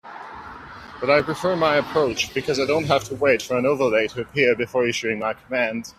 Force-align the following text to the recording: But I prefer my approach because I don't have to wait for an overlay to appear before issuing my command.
But 0.99 1.11
I 1.11 1.21
prefer 1.21 1.55
my 1.55 1.75
approach 1.75 2.33
because 2.33 2.59
I 2.59 2.65
don't 2.65 2.87
have 2.87 3.03
to 3.09 3.15
wait 3.15 3.43
for 3.43 3.55
an 3.59 3.67
overlay 3.67 4.07
to 4.07 4.21
appear 4.21 4.55
before 4.55 4.87
issuing 4.87 5.19
my 5.19 5.33
command. 5.35 5.85